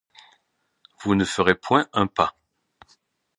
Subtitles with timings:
[1.03, 2.35] Vous ne ferez point un pas.